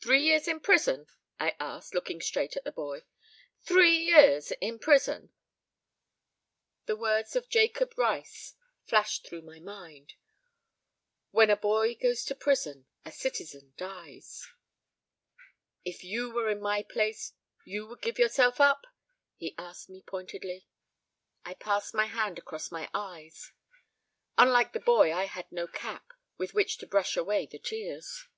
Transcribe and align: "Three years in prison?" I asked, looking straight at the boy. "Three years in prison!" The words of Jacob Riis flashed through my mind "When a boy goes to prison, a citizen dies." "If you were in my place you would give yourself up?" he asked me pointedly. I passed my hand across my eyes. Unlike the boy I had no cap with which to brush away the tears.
"Three 0.00 0.22
years 0.22 0.46
in 0.46 0.60
prison?" 0.60 1.08
I 1.40 1.56
asked, 1.58 1.92
looking 1.92 2.20
straight 2.20 2.56
at 2.56 2.62
the 2.62 2.70
boy. 2.70 3.02
"Three 3.64 3.96
years 3.96 4.52
in 4.60 4.78
prison!" 4.78 5.32
The 6.86 6.94
words 6.94 7.34
of 7.34 7.48
Jacob 7.48 7.94
Riis 7.96 8.54
flashed 8.86 9.26
through 9.26 9.42
my 9.42 9.58
mind 9.58 10.14
"When 11.32 11.50
a 11.50 11.56
boy 11.56 11.96
goes 11.96 12.24
to 12.26 12.36
prison, 12.36 12.86
a 13.04 13.10
citizen 13.10 13.74
dies." 13.76 14.48
"If 15.84 16.04
you 16.04 16.30
were 16.32 16.48
in 16.48 16.60
my 16.60 16.84
place 16.84 17.32
you 17.64 17.88
would 17.88 18.02
give 18.02 18.20
yourself 18.20 18.60
up?" 18.60 18.86
he 19.34 19.56
asked 19.58 19.90
me 19.90 20.00
pointedly. 20.00 20.68
I 21.44 21.54
passed 21.54 21.92
my 21.92 22.06
hand 22.06 22.38
across 22.38 22.70
my 22.70 22.88
eyes. 22.94 23.50
Unlike 24.38 24.74
the 24.74 24.78
boy 24.78 25.12
I 25.12 25.24
had 25.24 25.50
no 25.50 25.66
cap 25.66 26.12
with 26.38 26.54
which 26.54 26.78
to 26.78 26.86
brush 26.86 27.16
away 27.16 27.46
the 27.46 27.58
tears. 27.58 28.28